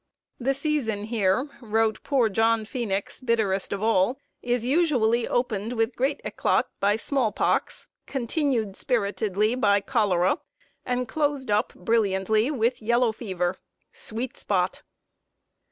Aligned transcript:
"The 0.39 0.55
season 0.55 1.03
here," 1.03 1.47
wrote 1.61 2.01
poor 2.01 2.27
John 2.27 2.65
Phenix, 2.65 3.19
bitterest 3.19 3.71
of 3.71 3.83
all, 3.83 4.17
"is 4.41 4.65
usually 4.65 5.27
opened 5.27 5.73
with 5.73 5.95
great 5.95 6.19
éclat 6.25 6.63
by 6.79 6.95
small 6.95 7.31
pox, 7.31 7.87
continued 8.07 8.75
spiritedly 8.75 9.53
by 9.53 9.79
cholera, 9.79 10.39
and 10.87 11.07
closed 11.07 11.51
up 11.51 11.71
brilliantly 11.75 12.49
with 12.49 12.81
yellow 12.81 13.11
fever. 13.11 13.57
Sweet 13.91 14.37
spot!" 14.37 14.81